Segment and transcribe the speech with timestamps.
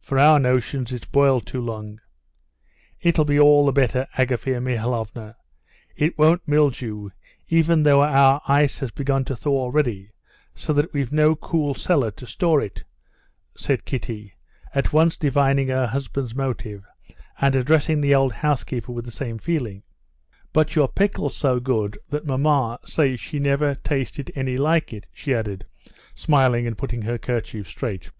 [0.00, 2.00] For our notions it's boiled too long."
[3.00, 5.36] "It'll be all the better, Agafea Mihalovna,
[5.94, 7.10] it won't mildew,
[7.46, 10.10] even though our ice has begun to thaw already,
[10.52, 12.82] so that we've no cool cellar to store it,"
[13.54, 14.34] said Kitty,
[14.74, 16.84] at once divining her husband's motive,
[17.40, 19.84] and addressing the old housekeeper with the same feeling;
[20.52, 25.32] "but your pickle's so good, that mamma says she never tasted any like it," she
[25.32, 25.66] added,
[26.16, 28.10] smiling, and putting her kerchief straight.